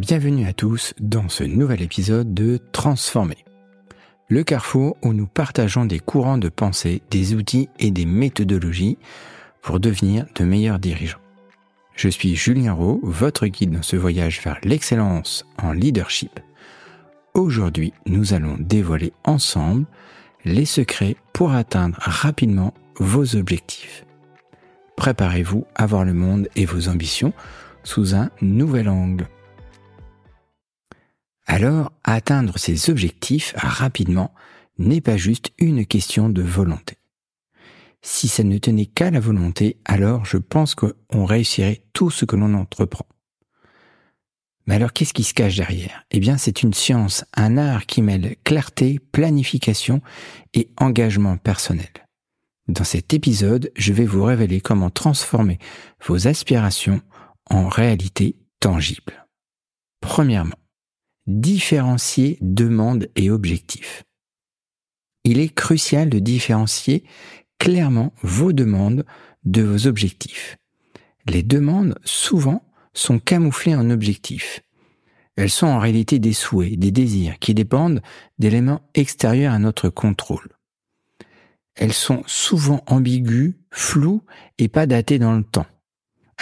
[0.00, 3.44] Bienvenue à tous dans ce nouvel épisode de Transformer.
[4.30, 8.96] Le carrefour où nous partageons des courants de pensée, des outils et des méthodologies
[9.60, 11.20] pour devenir de meilleurs dirigeants.
[11.96, 16.40] Je suis Julien Rowe, votre guide dans ce voyage vers l'excellence en leadership.
[17.34, 19.84] Aujourd'hui, nous allons dévoiler ensemble
[20.46, 24.06] les secrets pour atteindre rapidement vos objectifs.
[24.96, 27.34] Préparez-vous à voir le monde et vos ambitions
[27.84, 29.28] sous un nouvel angle.
[31.52, 34.32] Alors, atteindre ces objectifs rapidement
[34.78, 36.96] n'est pas juste une question de volonté.
[38.02, 42.36] Si ça ne tenait qu'à la volonté, alors je pense qu'on réussirait tout ce que
[42.36, 43.04] l'on entreprend.
[44.66, 46.04] Mais alors qu'est-ce qui se cache derrière?
[46.12, 50.02] Eh bien c'est une science, un art qui mêle clarté, planification
[50.54, 51.90] et engagement personnel.
[52.68, 55.58] Dans cet épisode, je vais vous révéler comment transformer
[56.06, 57.02] vos aspirations
[57.46, 59.26] en réalité tangible.
[60.00, 60.54] Premièrement,
[61.30, 64.02] différencier demande et objectif.
[65.24, 67.04] Il est crucial de différencier
[67.58, 69.04] clairement vos demandes
[69.44, 70.58] de vos objectifs.
[71.26, 72.64] Les demandes, souvent,
[72.94, 74.62] sont camouflées en objectifs.
[75.36, 78.02] Elles sont en réalité des souhaits, des désirs qui dépendent
[78.38, 80.48] d'éléments extérieurs à notre contrôle.
[81.76, 84.22] Elles sont souvent ambiguës, floues
[84.58, 85.66] et pas datées dans le temps.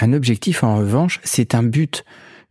[0.00, 2.04] Un objectif, en revanche, c'est un but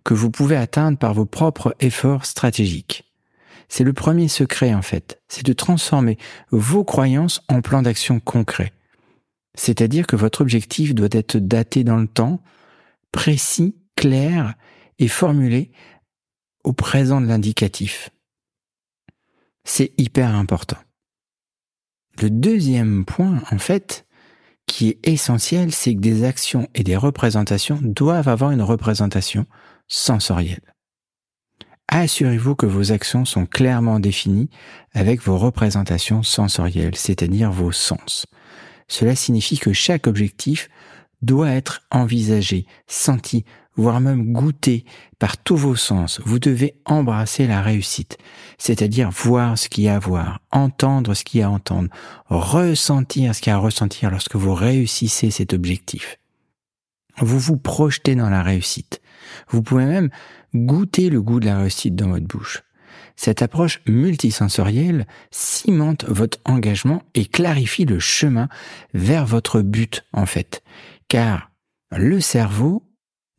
[0.07, 3.03] que vous pouvez atteindre par vos propres efforts stratégiques.
[3.67, 6.17] C'est le premier secret en fait, c'est de transformer
[6.49, 8.71] vos croyances en plans d'action concrets.
[9.55, 12.41] C'est-à-dire que votre objectif doit être daté dans le temps,
[13.11, 14.53] précis, clair
[14.97, 15.71] et formulé
[16.63, 18.09] au présent de l'indicatif.
[19.65, 20.77] C'est hyper important.
[22.21, 24.05] Le deuxième point, en fait,
[24.67, 29.45] qui est essentiel, c'est que des actions et des représentations doivent avoir une représentation
[29.87, 30.73] sensorielle.
[31.87, 34.49] Assurez-vous que vos actions sont clairement définies
[34.93, 38.25] avec vos représentations sensorielles, c'est-à-dire vos sens.
[38.89, 40.69] Cela signifie que chaque objectif
[41.21, 43.45] doit être envisagé, senti,
[43.75, 44.85] voire même goûté
[45.19, 46.19] par tous vos sens.
[46.25, 48.17] Vous devez embrasser la réussite,
[48.57, 51.89] c'est-à-dire voir ce qu'il y a à voir, entendre ce qu'il y a à entendre,
[52.25, 56.17] ressentir ce qu'il y a à ressentir lorsque vous réussissez cet objectif.
[57.19, 59.01] Vous vous projetez dans la réussite.
[59.49, 60.09] Vous pouvez même
[60.53, 62.63] goûter le goût de la réussite dans votre bouche.
[63.15, 68.47] Cette approche multisensorielle cimente votre engagement et clarifie le chemin
[68.93, 70.63] vers votre but en fait.
[71.07, 71.51] Car
[71.91, 72.83] le cerveau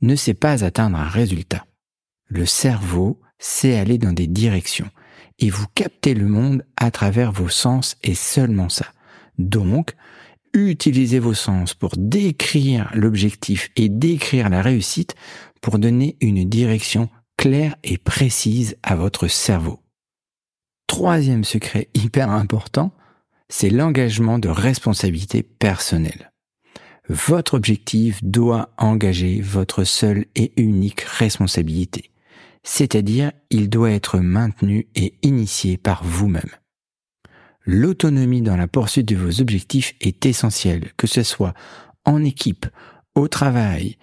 [0.00, 1.64] ne sait pas atteindre un résultat.
[2.26, 4.90] Le cerveau sait aller dans des directions
[5.38, 8.86] et vous captez le monde à travers vos sens et seulement ça.
[9.38, 9.94] Donc,
[10.52, 15.14] utilisez vos sens pour décrire l'objectif et décrire la réussite
[15.60, 19.80] pour donner une direction claire et précise à votre cerveau.
[20.86, 22.92] Troisième secret hyper important,
[23.48, 26.32] c'est l'engagement de responsabilité personnelle.
[27.08, 32.10] Votre objectif doit engager votre seule et unique responsabilité,
[32.62, 36.50] c'est-à-dire il doit être maintenu et initié par vous-même.
[37.64, 41.54] L'autonomie dans la poursuite de vos objectifs est essentielle, que ce soit
[42.04, 42.66] en équipe,
[43.14, 43.96] au travail,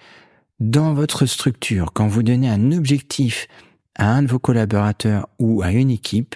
[0.60, 3.48] dans votre structure, quand vous donnez un objectif
[3.96, 6.36] à un de vos collaborateurs ou à une équipe,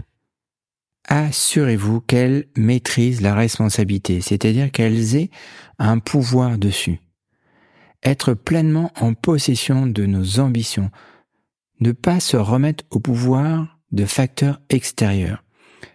[1.07, 5.29] assurez-vous qu'elle maîtrise la responsabilité, c'est-à-dire qu'elles aient
[5.77, 6.99] un pouvoir dessus.
[8.03, 10.91] Être pleinement en possession de nos ambitions,
[11.79, 15.43] ne pas se remettre au pouvoir de facteurs extérieurs.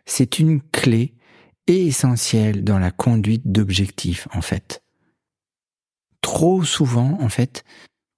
[0.06, 1.14] C'est une clé
[1.66, 4.82] essentielle dans la conduite d'objectifs, en fait.
[6.20, 7.64] Trop souvent, en fait,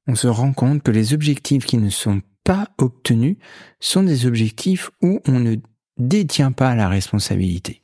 [0.06, 3.36] on se rend compte que les objectifs qui ne sont pas obtenus
[3.80, 5.56] sont des objectifs où on ne
[5.98, 7.82] détient pas la responsabilité.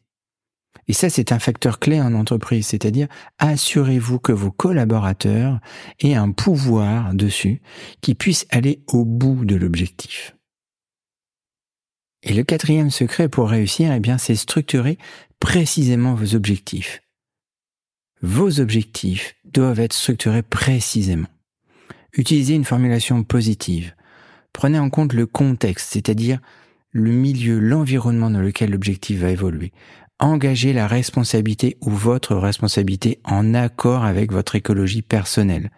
[0.88, 3.08] Et ça, c'est un facteur clé en entreprise, c'est-à-dire
[3.38, 5.60] assurez-vous que vos collaborateurs
[6.00, 7.60] aient un pouvoir dessus
[8.00, 10.36] qui puisse aller au bout de l'objectif.
[12.22, 14.98] Et le quatrième secret pour réussir, eh bien, c'est structurer
[15.40, 17.02] précisément vos objectifs.
[18.20, 21.26] Vos objectifs doivent être structurés précisément.
[22.14, 23.94] Utilisez une formulation positive.
[24.52, 26.40] Prenez en compte le contexte, c'est-à-dire
[26.90, 29.72] le milieu, l'environnement dans lequel l'objectif va évoluer.
[30.18, 35.70] Engagez la responsabilité ou votre responsabilité en accord avec votre écologie personnelle.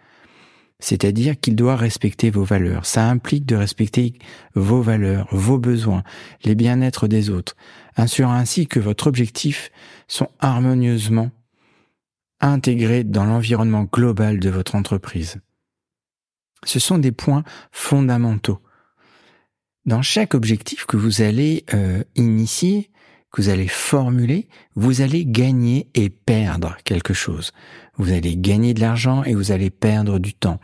[0.79, 2.85] C'est-à-dire qu'il doit respecter vos valeurs.
[2.85, 4.13] Ça implique de respecter
[4.55, 6.03] vos valeurs, vos besoins,
[6.43, 7.55] les bien-être des autres,
[7.95, 9.71] assurant ainsi que votre objectif
[10.09, 11.31] sont harmonieusement
[12.41, 15.39] intégrés dans l'environnement global de votre entreprise.
[16.65, 18.59] Ce sont des points fondamentaux.
[19.85, 22.89] Dans chaque objectif que vous allez euh, initier,
[23.31, 27.51] que vous allez formuler, vous allez gagner et perdre quelque chose.
[27.97, 30.59] Vous allez gagner de l'argent et vous allez perdre du temps.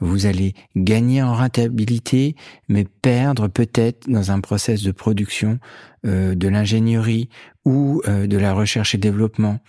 [0.00, 2.34] Vous allez gagner en rentabilité,
[2.68, 5.58] mais perdre peut-être dans un process de production
[6.06, 7.28] euh, de l'ingénierie
[7.64, 9.60] ou euh, de la recherche et développement.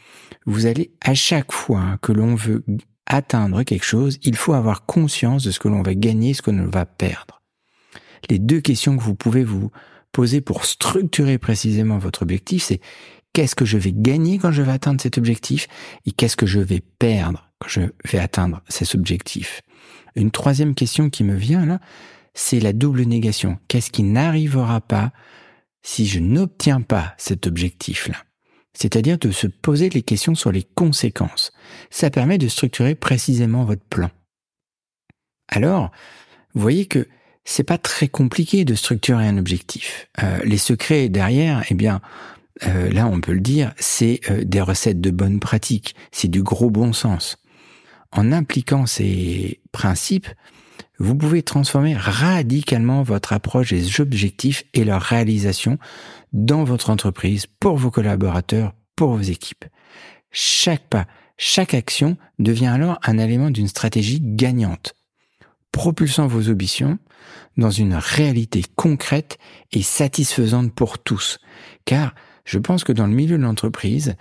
[0.45, 2.63] Vous allez à chaque fois que l'on veut
[3.05, 6.51] atteindre quelque chose, il faut avoir conscience de ce que l'on va gagner, ce que
[6.51, 7.35] l'on va perdre
[8.29, 9.71] les deux questions que vous pouvez vous
[10.11, 12.79] poser pour structurer précisément votre objectif, c'est
[13.33, 15.67] qu'est-ce que je vais gagner quand je vais atteindre cet objectif
[16.05, 19.61] et qu'est-ce que je vais perdre quand je vais atteindre cet objectif.
[20.15, 21.79] Une troisième question qui me vient là,
[22.33, 23.57] c'est la double négation.
[23.67, 25.11] Qu'est-ce qui n'arrivera pas
[25.83, 28.24] si je n'obtiens pas cet objectif-là?
[28.75, 31.51] C'est-à-dire de se poser les questions sur les conséquences.
[31.89, 34.11] Ça permet de structurer précisément votre plan.
[35.47, 35.91] Alors,
[36.53, 37.07] vous voyez que
[37.45, 40.09] c'est pas très compliqué de structurer un objectif.
[40.21, 42.01] Euh, les secrets derrière, eh bien,
[42.65, 46.43] euh, là on peut le dire, c'est euh, des recettes de bonne pratique, c'est du
[46.43, 47.37] gros bon sens.
[48.11, 50.27] En impliquant ces principes,
[50.99, 55.77] vous pouvez transformer radicalement votre approche des objectifs et leur réalisation
[56.33, 59.65] dans votre entreprise, pour vos collaborateurs, pour vos équipes.
[60.31, 61.05] Chaque pas,
[61.37, 64.95] chaque action devient alors un élément d'une stratégie gagnante
[65.75, 66.97] propulsant vos ambitions
[67.57, 69.37] dans une réalité concrète
[69.73, 71.37] et satisfaisante pour tous.
[71.83, 72.15] Car
[72.45, 74.15] je pense que dans le milieu de l'entreprise,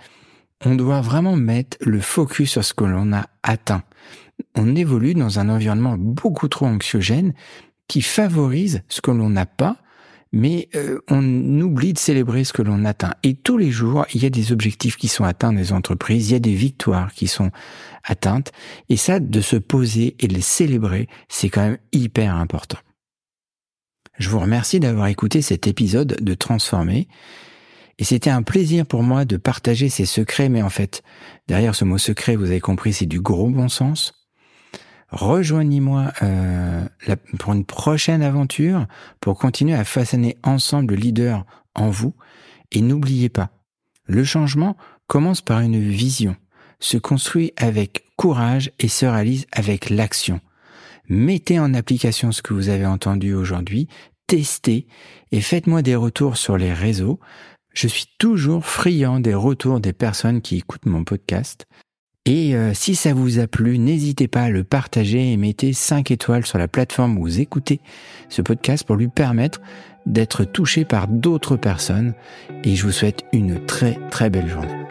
[0.65, 3.83] on doit vraiment mettre le focus sur ce que l'on a atteint.
[4.55, 7.33] On évolue dans un environnement beaucoup trop anxiogène
[7.87, 9.77] qui favorise ce que l'on n'a pas
[10.35, 11.23] mais euh, on
[11.61, 13.13] oublie de célébrer ce que l'on atteint.
[13.23, 16.33] Et tous les jours, il y a des objectifs qui sont atteints des entreprises, il
[16.33, 17.51] y a des victoires qui sont
[18.03, 18.51] atteintes,
[18.89, 22.79] et ça, de se poser et de les célébrer, c'est quand même hyper important.
[24.17, 27.07] Je vous remercie d'avoir écouté cet épisode de Transformer.
[27.97, 31.01] Et c'était un plaisir pour moi de partager ces secrets, mais en fait,
[31.47, 34.24] derrière ce mot secret, vous avez compris, c'est du gros bon sens.
[35.09, 36.85] Rejoignez-moi euh,
[37.39, 38.87] pour une prochaine aventure
[39.21, 42.15] pour continuer à façonner ensemble le leader en vous.
[42.71, 43.51] Et n'oubliez pas,
[44.05, 44.75] le changement
[45.07, 46.35] commence par une vision,
[46.79, 50.41] se construit avec courage et se réalise avec l'action.
[51.07, 53.87] Mettez en application ce que vous avez entendu aujourd'hui,
[54.27, 54.87] testez
[55.31, 57.19] et faites-moi des retours sur les réseaux.
[57.73, 61.67] Je suis toujours friand des retours des personnes qui écoutent mon podcast.
[62.25, 66.09] Et euh, si ça vous a plu, n'hésitez pas à le partager et mettez 5
[66.09, 67.81] étoiles sur la plateforme où vous écoutez
[68.29, 69.61] ce podcast pour lui permettre
[70.07, 72.13] d'être touché par d'autres personnes.
[72.63, 74.84] Et je vous souhaite une très très belle journée.